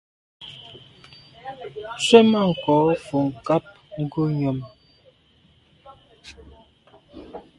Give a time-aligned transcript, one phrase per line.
[1.99, 3.63] Tswemanko fo nkàb
[4.01, 4.57] ngùyàm.